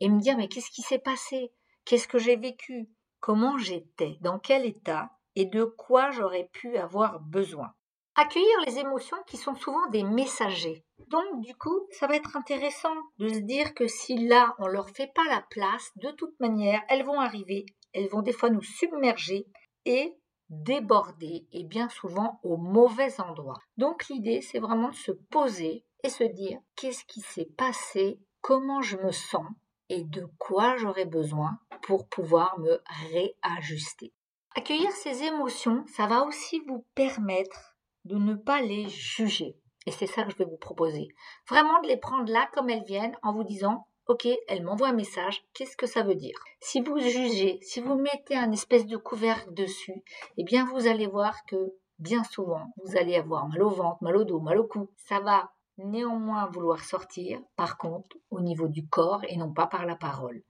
et 0.00 0.08
me 0.08 0.20
dire 0.20 0.36
mais 0.36 0.48
qu'est-ce 0.48 0.70
qui 0.70 0.82
s'est 0.82 0.98
passé? 0.98 1.52
Qu'est-ce 1.84 2.08
que 2.08 2.18
j'ai 2.18 2.36
vécu? 2.36 2.88
Comment 3.20 3.58
j'étais? 3.58 4.18
Dans 4.20 4.38
quel 4.38 4.66
état? 4.66 5.10
Et 5.34 5.46
de 5.46 5.64
quoi 5.64 6.10
j'aurais 6.10 6.48
pu 6.52 6.76
avoir 6.76 7.20
besoin? 7.20 7.72
Accueillir 8.14 8.60
les 8.66 8.78
émotions 8.78 9.16
qui 9.26 9.38
sont 9.38 9.54
souvent 9.54 9.88
des 9.88 10.02
messagers. 10.02 10.84
Donc, 11.08 11.40
du 11.40 11.54
coup, 11.54 11.88
ça 11.90 12.06
va 12.06 12.16
être 12.16 12.36
intéressant 12.36 12.94
de 13.18 13.28
se 13.28 13.38
dire 13.38 13.72
que 13.74 13.86
si 13.86 14.26
là, 14.28 14.54
on 14.58 14.66
leur 14.66 14.90
fait 14.90 15.10
pas 15.14 15.24
la 15.30 15.42
place, 15.50 15.90
de 15.96 16.10
toute 16.10 16.38
manière, 16.38 16.82
elles 16.88 17.04
vont 17.04 17.20
arriver, 17.20 17.64
elles 17.94 18.08
vont 18.08 18.20
des 18.20 18.32
fois 18.32 18.50
nous 18.50 18.62
submerger 18.62 19.46
et 19.86 20.14
déborder, 20.50 21.46
et 21.52 21.64
bien 21.64 21.88
souvent 21.88 22.38
au 22.42 22.58
mauvais 22.58 23.18
endroit. 23.20 23.58
Donc, 23.78 24.06
l'idée, 24.08 24.42
c'est 24.42 24.58
vraiment 24.58 24.90
de 24.90 24.94
se 24.94 25.12
poser 25.12 25.86
et 26.04 26.10
se 26.10 26.24
dire 26.24 26.58
qu'est-ce 26.76 27.06
qui 27.06 27.22
s'est 27.22 27.48
passé? 27.56 28.20
Comment 28.42 28.82
je 28.82 28.98
me 28.98 29.12
sens? 29.12 29.46
De 30.00 30.26
quoi 30.38 30.76
j'aurai 30.76 31.04
besoin 31.04 31.58
pour 31.82 32.08
pouvoir 32.08 32.58
me 32.58 32.82
réajuster. 33.10 34.12
Accueillir 34.54 34.90
ces 34.92 35.22
émotions, 35.24 35.84
ça 35.94 36.06
va 36.06 36.24
aussi 36.24 36.60
vous 36.66 36.84
permettre 36.94 37.76
de 38.04 38.16
ne 38.16 38.34
pas 38.34 38.60
les 38.60 38.88
juger. 38.88 39.56
Et 39.86 39.90
c'est 39.90 40.06
ça 40.06 40.24
que 40.24 40.30
je 40.30 40.36
vais 40.36 40.44
vous 40.44 40.56
proposer. 40.56 41.08
Vraiment 41.48 41.80
de 41.82 41.88
les 41.88 41.96
prendre 41.96 42.30
là 42.30 42.48
comme 42.52 42.70
elles 42.70 42.84
viennent 42.84 43.16
en 43.22 43.32
vous 43.32 43.44
disant 43.44 43.86
Ok, 44.08 44.26
elle 44.48 44.64
m'envoie 44.64 44.88
un 44.88 44.94
message, 44.94 45.44
qu'est-ce 45.54 45.76
que 45.76 45.86
ça 45.86 46.02
veut 46.02 46.16
dire? 46.16 46.36
Si 46.60 46.80
vous 46.80 46.98
jugez, 46.98 47.60
si 47.62 47.80
vous 47.80 47.94
mettez 47.94 48.36
un 48.36 48.50
espèce 48.50 48.86
de 48.86 48.96
couvercle 48.96 49.54
dessus, 49.54 50.02
eh 50.36 50.44
bien 50.44 50.64
vous 50.66 50.88
allez 50.88 51.06
voir 51.06 51.44
que 51.46 51.74
bien 52.00 52.24
souvent, 52.24 52.72
vous 52.84 52.96
allez 52.96 53.16
avoir 53.16 53.46
mal 53.46 53.62
au 53.62 53.70
ventre, 53.70 54.02
mal 54.02 54.16
au 54.16 54.24
dos, 54.24 54.40
mal 54.40 54.58
au 54.58 54.66
cou. 54.66 54.90
Ça 54.96 55.20
va 55.20 55.52
néanmoins 55.84 56.46
vouloir 56.46 56.84
sortir, 56.84 57.40
par 57.56 57.78
contre, 57.78 58.16
au 58.30 58.40
niveau 58.40 58.68
du 58.68 58.86
corps 58.86 59.22
et 59.28 59.36
non 59.36 59.52
pas 59.52 59.66
par 59.66 59.86
la 59.86 59.96
parole. 59.96 60.42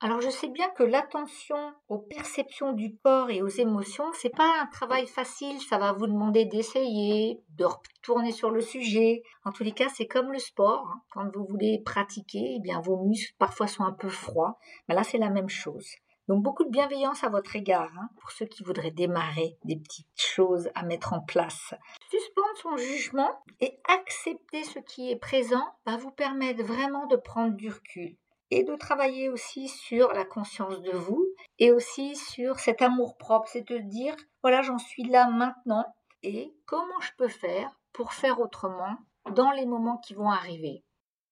Alors 0.00 0.20
je 0.20 0.28
sais 0.28 0.48
bien 0.48 0.68
que 0.70 0.82
l'attention 0.82 1.72
aux 1.88 1.98
perceptions 1.98 2.74
du 2.74 2.94
corps 2.98 3.30
et 3.30 3.40
aux 3.40 3.48
émotions, 3.48 4.04
c'est 4.12 4.34
pas 4.36 4.60
un 4.60 4.66
travail 4.66 5.06
facile, 5.06 5.58
ça 5.62 5.78
va 5.78 5.92
vous 5.92 6.06
demander 6.06 6.44
d'essayer, 6.44 7.40
de 7.56 7.64
retourner 7.64 8.30
sur 8.30 8.50
le 8.50 8.60
sujet. 8.60 9.22
En 9.44 9.52
tous 9.52 9.64
les 9.64 9.72
cas, 9.72 9.88
c'est 9.88 10.06
comme 10.06 10.30
le 10.30 10.38
sport, 10.38 10.86
hein. 10.92 11.00
quand 11.10 11.34
vous 11.34 11.46
voulez 11.46 11.80
pratiquer, 11.86 12.56
eh 12.56 12.60
bien 12.60 12.80
vos 12.82 13.02
muscles 13.04 13.34
parfois 13.38 13.66
sont 13.66 13.84
un 13.84 13.94
peu 13.94 14.10
froids, 14.10 14.58
mais 14.88 14.94
là 14.94 15.04
c'est 15.04 15.16
la 15.16 15.30
même 15.30 15.48
chose. 15.48 15.88
Donc 16.28 16.42
beaucoup 16.42 16.64
de 16.64 16.70
bienveillance 16.70 17.22
à 17.22 17.28
votre 17.28 17.54
égard 17.54 17.90
hein, 17.98 18.08
pour 18.18 18.30
ceux 18.30 18.46
qui 18.46 18.62
voudraient 18.62 18.90
démarrer 18.90 19.58
des 19.64 19.76
petites 19.76 20.08
choses 20.14 20.70
à 20.74 20.82
mettre 20.82 21.12
en 21.12 21.20
place. 21.20 21.74
Suspendre 22.08 22.56
son 22.62 22.76
jugement 22.78 23.42
et 23.60 23.78
accepter 23.88 24.64
ce 24.64 24.78
qui 24.78 25.10
est 25.10 25.16
présent 25.16 25.66
va 25.84 25.98
vous 25.98 26.10
permettre 26.10 26.64
vraiment 26.64 27.06
de 27.06 27.16
prendre 27.16 27.54
du 27.54 27.70
recul 27.70 28.16
et 28.50 28.64
de 28.64 28.74
travailler 28.76 29.28
aussi 29.28 29.68
sur 29.68 30.12
la 30.12 30.24
conscience 30.24 30.80
de 30.80 30.92
vous 30.92 31.26
et 31.58 31.72
aussi 31.72 32.16
sur 32.16 32.58
cet 32.58 32.80
amour 32.80 33.16
propre, 33.18 33.48
c'est 33.48 33.68
de 33.68 33.78
dire 33.78 34.14
voilà 34.42 34.62
j'en 34.62 34.78
suis 34.78 35.04
là 35.04 35.28
maintenant 35.28 35.84
et 36.22 36.54
comment 36.64 37.00
je 37.00 37.10
peux 37.18 37.28
faire 37.28 37.78
pour 37.92 38.12
faire 38.12 38.40
autrement 38.40 38.96
dans 39.30 39.50
les 39.50 39.66
moments 39.66 39.98
qui 39.98 40.14
vont 40.14 40.30
arriver. 40.30 40.84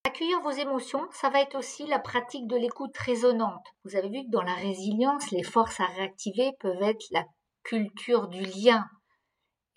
Accueillir 0.05 0.41
vos 0.41 0.51
émotions, 0.51 1.07
ça 1.13 1.31
va 1.31 1.41
être 1.41 1.57
aussi 1.57 1.87
la 1.87 2.01
pratique 2.01 2.49
de 2.49 2.57
l'écoute 2.57 2.97
résonante. 2.99 3.65
Vous 3.85 3.95
avez 3.95 4.09
vu 4.09 4.25
que 4.25 4.31
dans 4.31 4.43
la 4.43 4.55
résilience, 4.55 5.31
les 5.31 5.45
forces 5.45 5.79
à 5.79 5.87
réactiver 5.87 6.51
peuvent 6.59 6.83
être 6.83 7.05
la 7.13 7.25
culture 7.63 8.27
du 8.27 8.43
lien. 8.43 8.85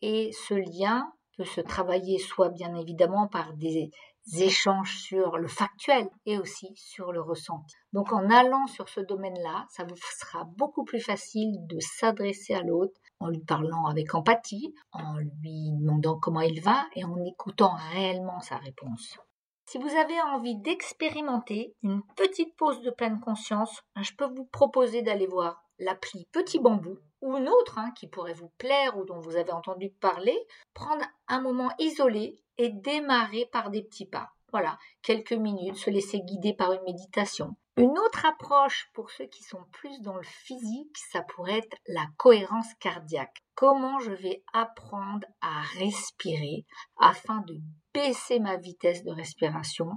Et 0.01 0.32
ce 0.34 0.55
lien 0.55 1.13
peut 1.38 1.46
se 1.46 1.62
travailler 1.62 2.17
soit 2.17 2.50
bien 2.50 2.74
évidemment 2.74 3.27
par 3.27 3.53
des 3.53 3.91
échanges 4.34 4.98
sur 4.98 5.38
le 5.38 5.48
factuel 5.48 6.10
et 6.25 6.39
aussi 6.39 6.70
sur 6.75 7.12
le 7.12 7.22
ressenti. 7.22 7.75
Donc 7.94 8.12
en 8.12 8.29
allant 8.32 8.65
sur 8.65 8.89
ce 8.89 9.01
domaine-là, 9.01 9.67
ça 9.70 9.84
vous 9.84 9.96
sera 10.20 10.46
beaucoup 10.58 10.86
plus 10.86 11.01
facile 11.01 11.53
de 11.67 11.79
s'adresser 11.79 12.55
à 12.55 12.63
l'autre 12.63 13.00
en 13.20 13.27
lui 13.27 13.44
parlant 13.44 13.86
avec 13.86 14.15
empathie, 14.15 14.74
en 14.91 15.17
lui 15.17 15.72
demandant 15.79 16.20
comment 16.20 16.41
il 16.41 16.62
va 16.62 16.84
et 16.96 17.05
en 17.05 17.24
écoutant 17.24 17.75
réellement 17.94 18.39
sa 18.39 18.58
réponse. 18.58 19.20
Si 19.67 19.79
vous 19.79 19.95
avez 19.95 20.22
envie 20.22 20.55
d'expérimenter 20.55 21.74
une 21.81 22.03
petite 22.15 22.55
pause 22.55 22.81
de 22.81 22.91
pleine 22.91 23.19
conscience, 23.19 23.81
ben, 23.95 24.03
je 24.03 24.13
peux 24.13 24.27
vous 24.27 24.45
proposer 24.45 25.01
d'aller 25.01 25.25
voir 25.25 25.63
l'appli 25.79 26.27
Petit 26.31 26.60
Bambou 26.60 27.00
ou 27.22 27.36
une 27.36 27.50
autre 27.50 27.79
hein, 27.79 27.91
qui 27.98 28.07
pourrait 28.07 28.34
vous 28.34 28.51
plaire 28.60 28.95
ou 28.95 29.05
dont 29.05 29.19
vous 29.19 29.36
avez 29.36 29.51
entendu 29.51 29.89
parler, 29.89 30.38
prendre 30.75 31.03
un 31.27 31.41
moment 31.41 31.72
isolé 31.79 32.39
et 32.60 32.69
démarrer 32.69 33.50
par 33.51 33.72
des 33.72 33.81
petits 33.81 34.05
pas. 34.05 34.29
Voilà, 34.51 34.77
quelques 35.01 35.34
minutes, 35.34 35.77
se 35.77 35.89
laisser 35.89 36.22
guider 36.22 36.53
par 36.53 36.72
une 36.72 36.84
méditation. 36.84 37.55
Une 37.77 37.98
autre 37.98 38.25
approche 38.25 38.89
pour 38.93 39.10
ceux 39.10 39.25
qui 39.25 39.43
sont 39.43 39.65
plus 39.72 40.00
dans 40.01 40.15
le 40.15 40.24
physique, 40.24 40.95
ça 41.12 41.24
pourrait 41.24 41.57
être 41.57 41.77
la 41.88 42.05
cohérence 42.17 42.74
cardiaque. 42.79 43.43
Comment 43.55 44.00
je 44.00 44.12
vais 44.12 44.43
apprendre 44.53 45.27
à 45.41 45.62
respirer 45.77 46.65
afin 47.00 47.41
de 47.48 47.55
baisser 47.95 48.41
ma 48.41 48.57
vitesse 48.57 49.05
de 49.05 49.11
respiration 49.11 49.89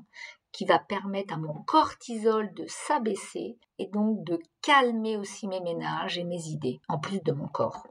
qui 0.53 0.65
va 0.65 0.79
permettre 0.79 1.35
à 1.35 1.37
mon 1.37 1.65
cortisol 1.65 2.55
de 2.55 2.65
s'abaisser 2.69 3.59
et 3.79 3.89
donc 3.89 4.23
de 4.23 4.39
calmer 4.63 5.17
aussi 5.17 5.49
mes 5.49 5.61
ménages 5.61 6.17
et 6.17 6.23
mes 6.23 6.47
idées, 6.47 6.81
en 6.89 7.01
plus 7.01 7.21
de 7.23 7.33
mon 7.33 7.49
corps. 7.49 7.89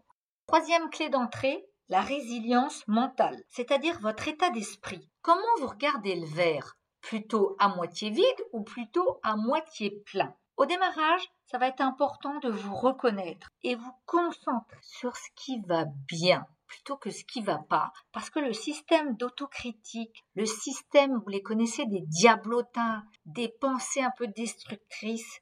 Troisième 0.47 0.89
clé 0.89 1.09
d'entrée, 1.09 1.67
la 1.89 1.99
résilience 1.99 2.87
mentale, 2.87 3.43
c'est-à-dire 3.49 3.99
votre 3.99 4.29
état 4.29 4.49
d'esprit. 4.49 5.09
Comment 5.21 5.41
vous 5.59 5.67
regardez 5.67 6.15
le 6.15 6.25
verre? 6.25 6.77
Plutôt 7.01 7.57
à 7.59 7.67
moitié 7.67 8.09
vide 8.09 8.45
ou 8.53 8.63
plutôt 8.63 9.19
à 9.23 9.35
moitié 9.35 9.91
plein? 10.05 10.33
Au 10.55 10.65
démarrage, 10.65 11.29
ça 11.47 11.57
va 11.57 11.67
être 11.67 11.81
important 11.81 12.39
de 12.39 12.49
vous 12.49 12.75
reconnaître 12.75 13.49
et 13.61 13.75
vous 13.75 13.93
concentrer 14.05 14.79
sur 14.81 15.17
ce 15.17 15.29
qui 15.35 15.59
va 15.67 15.83
bien 16.07 16.47
plutôt 16.67 16.97
que 16.97 17.09
ce 17.09 17.24
qui 17.24 17.41
va 17.41 17.57
pas. 17.57 17.91
Parce 18.12 18.29
que 18.29 18.39
le 18.39 18.53
système 18.53 19.15
d'autocritique, 19.15 20.25
le 20.36 20.45
système, 20.45 21.19
vous 21.24 21.29
les 21.29 21.41
connaissez, 21.41 21.86
des 21.86 22.01
diablotins, 22.01 23.03
des 23.25 23.50
pensées 23.50 24.01
un 24.01 24.12
peu 24.17 24.27
destructrices, 24.27 25.41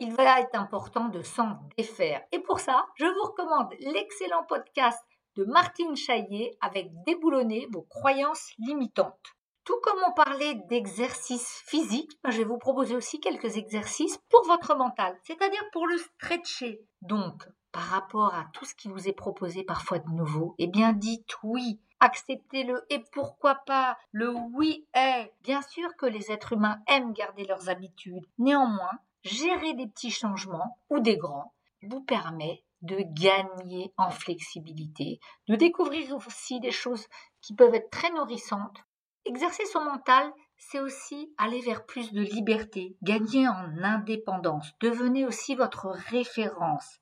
il 0.00 0.14
va 0.14 0.40
être 0.40 0.54
important 0.54 1.08
de 1.08 1.22
s'en 1.22 1.58
défaire. 1.76 2.22
Et 2.32 2.38
pour 2.38 2.58
ça, 2.58 2.86
je 2.96 3.04
vous 3.04 3.22
recommande 3.22 3.72
l'excellent 3.80 4.44
podcast 4.48 4.98
de 5.36 5.44
Martine 5.44 5.94
Chaillet 5.94 6.56
avec 6.60 6.90
Déboulonner 7.06 7.68
vos 7.70 7.82
croyances 7.82 8.50
limitantes. 8.58 9.34
Tout 9.64 9.78
comme 9.82 10.00
on 10.08 10.12
parlait 10.12 10.54
d'exercices 10.68 11.62
physiques, 11.66 12.12
je 12.26 12.38
vais 12.38 12.44
vous 12.44 12.58
proposer 12.58 12.96
aussi 12.96 13.20
quelques 13.20 13.56
exercices 13.56 14.18
pour 14.30 14.44
votre 14.46 14.74
mental, 14.74 15.16
c'est-à-dire 15.22 15.64
pour 15.72 15.86
le 15.86 15.98
stretcher. 15.98 16.80
Donc, 17.02 17.44
par 17.72 17.84
rapport 17.84 18.34
à 18.34 18.46
tout 18.52 18.64
ce 18.64 18.74
qui 18.74 18.88
vous 18.88 19.08
est 19.08 19.12
proposé 19.12 19.62
parfois 19.62 19.98
de 19.98 20.10
nouveau, 20.10 20.54
eh 20.58 20.66
bien 20.66 20.92
dites 20.92 21.36
oui, 21.42 21.80
acceptez-le 22.00 22.84
et 22.90 23.00
pourquoi 23.12 23.56
pas 23.66 23.96
le 24.12 24.30
oui 24.52 24.86
est. 24.94 25.32
Bien 25.42 25.62
sûr 25.62 25.96
que 25.96 26.06
les 26.06 26.32
êtres 26.32 26.54
humains 26.54 26.80
aiment 26.88 27.12
garder 27.12 27.44
leurs 27.44 27.68
habitudes. 27.68 28.26
Néanmoins, 28.38 28.98
gérer 29.22 29.74
des 29.74 29.86
petits 29.86 30.10
changements 30.10 30.78
ou 30.88 31.00
des 31.00 31.16
grands 31.16 31.52
vous 31.82 32.00
permet 32.00 32.64
de 32.82 32.98
gagner 33.00 33.92
en 33.98 34.10
flexibilité, 34.10 35.20
de 35.48 35.54
découvrir 35.54 36.16
aussi 36.16 36.60
des 36.60 36.70
choses 36.70 37.06
qui 37.42 37.54
peuvent 37.54 37.74
être 37.74 37.90
très 37.90 38.10
nourrissantes. 38.10 38.84
Exercer 39.26 39.66
son 39.66 39.84
mental, 39.84 40.32
c'est 40.56 40.80
aussi 40.80 41.32
aller 41.36 41.60
vers 41.60 41.84
plus 41.84 42.12
de 42.12 42.22
liberté, 42.22 42.96
gagner 43.02 43.46
en 43.48 43.82
indépendance, 43.82 44.72
devenez 44.80 45.26
aussi 45.26 45.54
votre 45.54 45.88
référence 45.88 47.00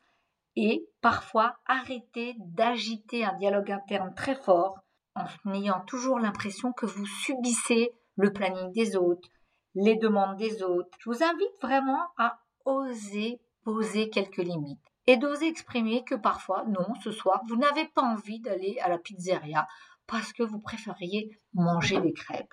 et 0.61 0.89
parfois 1.01 1.57
arrêter 1.67 2.35
d'agiter 2.41 3.25
un 3.25 3.35
dialogue 3.35 3.71
interne 3.71 4.13
très 4.17 4.35
fort 4.35 4.81
en 5.15 5.55
ayant 5.55 5.81
toujours 5.87 6.19
l'impression 6.19 6.73
que 6.73 6.85
vous 6.85 7.07
subissez 7.07 7.93
le 8.17 8.33
planning 8.33 8.73
des 8.73 8.97
autres, 8.97 9.29
les 9.77 9.95
demandes 9.95 10.37
des 10.37 10.65
autres. 10.65 10.99
Je 10.99 11.11
vous 11.11 11.23
invite 11.23 11.63
vraiment 11.63 12.09
à 12.17 12.41
oser 12.65 13.41
poser 13.63 14.11
quelques 14.11 14.39
limites 14.39 14.81
et 15.07 15.17
d'oser 15.17 15.47
exprimer 15.47 16.03
que 16.03 16.17
parfois, 16.17 16.65
non, 16.65 16.95
ce 17.05 17.13
soir, 17.13 17.41
vous 17.49 17.57
n'avez 17.57 17.87
pas 17.87 18.03
envie 18.03 18.41
d'aller 18.41 18.79
à 18.83 18.89
la 18.89 18.99
pizzeria 18.99 19.69
parce 20.09 20.33
que 20.33 20.43
vous 20.43 20.59
préfériez 20.59 21.39
manger 21.55 22.01
des 22.01 22.13
crêpes. 22.13 22.53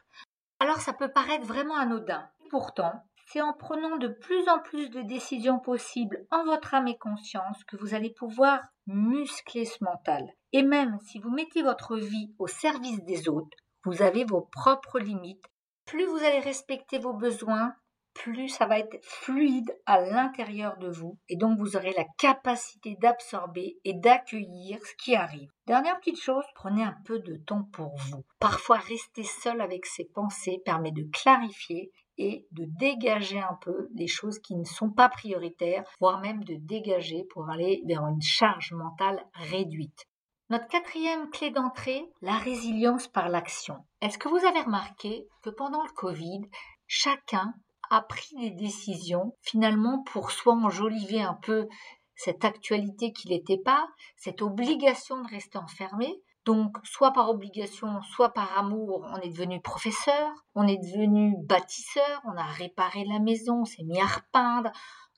Alors 0.60 0.78
ça 0.78 0.94
peut 0.94 1.12
paraître 1.12 1.46
vraiment 1.46 1.76
anodin. 1.76 2.30
Pourtant, 2.52 3.04
c'est 3.26 3.42
en 3.42 3.54
prenant 3.54 3.98
de 3.98 4.08
plus 4.08 4.48
en 4.48 4.60
plus 4.60 4.90
de 4.90 5.02
décisions 5.02 5.60
possibles 5.60 6.26
en 6.32 6.46
votre 6.46 6.74
âme 6.74 6.88
et 6.88 6.98
conscience 6.98 7.64
que 7.66 7.78
vous 7.78 7.94
allez 7.94 8.12
pouvoir 8.12 8.62
muscler 8.88 9.66
ce 9.66 9.84
mental. 9.84 10.26
Et 10.54 10.64
même 10.64 11.00
si 11.02 11.20
vous 11.20 11.32
mettez 11.32 11.64
votre 11.64 11.98
vie 11.98 12.34
au 12.40 12.48
service 12.48 13.04
des 13.04 13.28
autres, 13.28 13.58
vous 13.84 14.02
avez 14.02 14.24
vos 14.24 14.42
propres 14.42 15.00
limites. 15.00 15.46
Plus 15.86 16.06
vous 16.06 16.18
allez 16.18 16.40
respecter 16.40 16.98
vos 16.98 17.14
besoins, 17.14 17.76
plus 18.16 18.48
ça 18.48 18.66
va 18.66 18.80
être 18.80 18.98
fluide 19.04 19.78
à 19.86 20.02
l'intérieur 20.02 20.78
de 20.78 20.90
vous 20.90 21.20
et 21.30 21.36
donc 21.36 21.60
vous 21.60 21.76
aurez 21.76 21.94
la 21.94 22.06
capacité 22.18 22.96
d'absorber 23.00 23.78
et 23.84 23.94
d'accueillir 23.94 24.80
ce 24.84 24.94
qui 25.04 25.16
arrive. 25.16 25.52
Dernière 25.68 26.00
petite 26.00 26.22
chose, 26.22 26.46
prenez 26.56 26.84
un 26.84 26.96
peu 27.06 27.20
de 27.20 27.36
temps 27.36 27.70
pour 27.74 27.96
vous. 27.96 28.24
Parfois 28.40 28.78
rester 28.78 29.24
seul 29.24 29.62
avec 29.62 29.86
ses 29.86 30.06
pensées 30.06 30.62
permet 30.64 30.92
de 30.92 31.08
clarifier 31.12 31.92
et 32.18 32.48
de 32.52 32.66
dégager 32.80 33.40
un 33.40 33.58
peu 33.62 33.90
les 33.94 34.08
choses 34.08 34.40
qui 34.40 34.56
ne 34.56 34.64
sont 34.64 34.90
pas 34.90 35.10
prioritaires, 35.10 35.84
voire 36.00 36.22
même 36.22 36.44
de 36.44 36.56
dégager 36.56 37.26
pour 37.32 37.50
aller 37.50 37.82
vers 37.86 38.06
une 38.06 38.22
charge 38.22 38.72
mentale 38.74 39.26
réduite. 39.34 40.06
Notre 40.50 40.68
quatrième 40.68 41.30
clé 41.32 41.50
d'entrée, 41.50 42.06
la 42.22 42.38
résilience 42.38 43.08
par 43.08 43.30
l'action. 43.30 43.78
Est-ce 44.02 44.20
que 44.20 44.30
vous 44.30 44.46
avez 44.46 44.62
remarqué 44.62 45.28
que 45.42 45.50
pendant 45.50 45.84
le 45.84 45.92
Covid, 45.94 46.42
chacun 46.86 47.54
a 47.90 48.02
pris 48.02 48.36
des 48.40 48.52
décisions 48.52 49.34
finalement 49.42 50.04
pour 50.04 50.32
soit 50.32 50.54
enjoliver 50.54 51.22
un 51.22 51.34
peu 51.34 51.68
cette 52.16 52.46
actualité 52.46 53.12
qui 53.12 53.28
n'était 53.28 53.58
pas, 53.58 53.88
cette 54.18 54.42
obligation 54.42 55.22
de 55.22 55.28
rester 55.30 55.58
enfermé, 55.58 56.16
Donc, 56.46 56.78
soit 56.84 57.12
par 57.12 57.30
obligation, 57.32 58.04
soit 58.04 58.30
par 58.30 58.56
amour, 58.58 59.04
on 59.12 59.18
est 59.18 59.30
devenu 59.30 59.60
professeur, 59.62 60.32
on 60.54 60.68
est 60.68 60.78
devenu 60.78 61.36
bâtisseur, 61.40 62.22
on 62.26 62.38
a 62.38 62.44
réparé 62.44 63.04
la 63.06 63.20
maison, 63.20 63.62
on 63.62 63.66
s'est 63.66 63.84
mis 63.84 64.00
à 64.00 64.06
repeindre. 64.06 64.72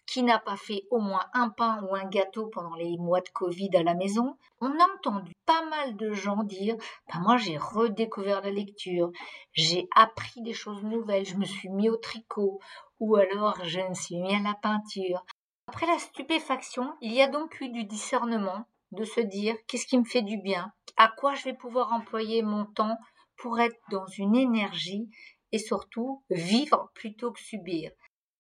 Qui 0.05 0.23
n'a 0.23 0.39
pas 0.39 0.55
fait 0.55 0.83
au 0.89 0.99
moins 0.99 1.25
un 1.33 1.49
pain 1.49 1.83
ou 1.83 1.93
un 1.93 2.05
gâteau 2.05 2.47
pendant 2.47 2.75
les 2.75 2.95
mois 2.95 3.19
de 3.19 3.27
Covid 3.27 3.69
à 3.75 3.83
la 3.83 3.93
maison? 3.93 4.37
On 4.61 4.71
a 4.71 4.87
entendu 4.95 5.33
pas 5.45 5.65
mal 5.65 5.97
de 5.97 6.13
gens 6.13 6.43
dire 6.43 6.77
ben 7.13 7.19
Moi, 7.19 7.35
j'ai 7.35 7.57
redécouvert 7.57 8.41
la 8.41 8.51
lecture, 8.51 9.11
j'ai 9.51 9.89
appris 9.93 10.41
des 10.43 10.53
choses 10.53 10.81
nouvelles, 10.83 11.25
je 11.25 11.35
me 11.35 11.43
suis 11.43 11.67
mis 11.67 11.89
au 11.89 11.97
tricot, 11.97 12.61
ou 13.01 13.17
alors 13.17 13.57
je 13.65 13.81
me 13.81 13.93
suis 13.93 14.15
mis 14.15 14.33
à 14.33 14.39
la 14.39 14.53
peinture. 14.53 15.25
Après 15.67 15.87
la 15.87 15.99
stupéfaction, 15.99 16.93
il 17.01 17.11
y 17.11 17.21
a 17.21 17.27
donc 17.27 17.59
eu 17.59 17.67
du 17.67 17.83
discernement 17.83 18.65
de 18.93 19.03
se 19.03 19.19
dire 19.19 19.57
qu'est-ce 19.67 19.87
qui 19.87 19.97
me 19.97 20.05
fait 20.05 20.21
du 20.21 20.37
bien, 20.37 20.71
à 20.97 21.07
quoi 21.07 21.35
je 21.35 21.43
vais 21.43 21.53
pouvoir 21.53 21.93
employer 21.93 22.41
mon 22.41 22.65
temps 22.65 22.97
pour 23.37 23.59
être 23.59 23.79
dans 23.91 24.07
une 24.07 24.35
énergie 24.35 25.09
et 25.51 25.59
surtout 25.59 26.23
vivre 26.29 26.91
plutôt 26.95 27.31
que 27.31 27.39
subir. 27.39 27.91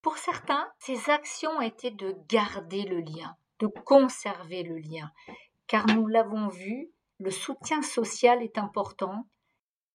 Pour 0.01 0.17
certains, 0.17 0.67
ces 0.79 1.09
actions 1.09 1.61
étaient 1.61 1.91
de 1.91 2.15
garder 2.27 2.83
le 2.83 2.99
lien, 2.99 3.35
de 3.59 3.67
conserver 3.67 4.63
le 4.63 4.77
lien, 4.77 5.11
car 5.67 5.85
nous 5.87 6.07
l'avons 6.07 6.47
vu, 6.47 6.89
le 7.19 7.31
soutien 7.31 7.81
social 7.81 8.41
est 8.41 8.57
important 8.57 9.27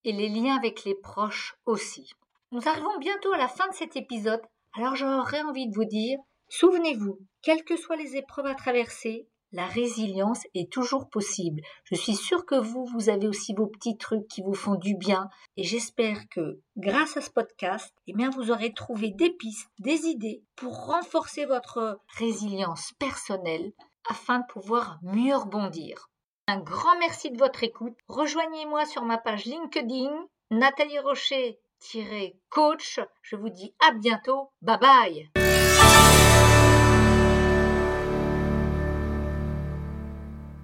et 0.04 0.12
les 0.12 0.28
liens 0.28 0.56
avec 0.56 0.84
les 0.84 0.94
proches 0.94 1.56
aussi. 1.66 2.12
Nous 2.50 2.68
arrivons 2.68 2.98
bientôt 2.98 3.32
à 3.32 3.38
la 3.38 3.48
fin 3.48 3.68
de 3.68 3.74
cet 3.74 3.96
épisode, 3.96 4.42
alors 4.74 4.96
j'aurais 4.96 5.42
envie 5.42 5.68
de 5.68 5.74
vous 5.74 5.84
dire, 5.84 6.18
souvenez-vous, 6.48 7.18
quelles 7.42 7.64
que 7.64 7.76
soient 7.76 7.96
les 7.96 8.16
épreuves 8.16 8.46
à 8.46 8.54
traverser, 8.54 9.28
la 9.52 9.66
résilience 9.66 10.44
est 10.54 10.72
toujours 10.72 11.08
possible. 11.08 11.62
Je 11.84 11.94
suis 11.94 12.16
sûre 12.16 12.46
que 12.46 12.54
vous, 12.54 12.86
vous 12.86 13.08
avez 13.08 13.28
aussi 13.28 13.54
vos 13.54 13.66
petits 13.66 13.96
trucs 13.96 14.26
qui 14.28 14.42
vous 14.42 14.54
font 14.54 14.74
du 14.74 14.96
bien 14.96 15.28
et 15.56 15.62
j'espère 15.62 16.28
que 16.30 16.60
grâce 16.76 17.16
à 17.16 17.20
ce 17.20 17.30
podcast, 17.30 17.94
eh 18.06 18.14
bien, 18.14 18.30
vous 18.30 18.50
aurez 18.50 18.72
trouvé 18.72 19.10
des 19.10 19.30
pistes, 19.30 19.70
des 19.78 20.06
idées 20.06 20.42
pour 20.56 20.86
renforcer 20.86 21.44
votre 21.44 22.00
résilience 22.18 22.92
personnelle 22.98 23.72
afin 24.08 24.40
de 24.40 24.46
pouvoir 24.46 24.98
mieux 25.02 25.36
rebondir. 25.36 26.08
Un 26.48 26.58
grand 26.58 26.98
merci 26.98 27.30
de 27.30 27.38
votre 27.38 27.62
écoute. 27.62 27.96
Rejoignez-moi 28.08 28.84
sur 28.86 29.04
ma 29.04 29.18
page 29.18 29.44
LinkedIn, 29.44 30.26
Nathalie 30.50 30.98
Rocher-coach. 30.98 33.00
Je 33.22 33.36
vous 33.36 33.48
dis 33.48 33.74
à 33.86 33.92
bientôt. 33.92 34.50
Bye 34.60 34.78
bye 34.80 35.41